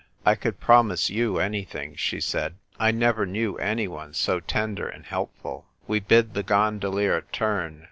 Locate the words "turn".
7.31-7.79